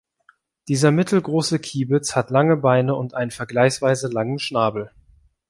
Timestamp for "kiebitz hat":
1.59-2.31